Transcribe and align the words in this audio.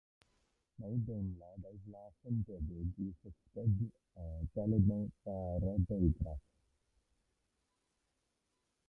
Mae 0.77 0.93
ei 0.93 1.01
deimlad 1.09 1.67
a'i 1.71 1.75
flas 1.83 2.15
yn 2.31 2.39
debyg 2.47 2.97
i 3.03 3.09
fisged 3.19 3.85
galed 4.57 4.89
neu 4.93 5.05
fara 5.27 5.75
deugras. 5.93 6.43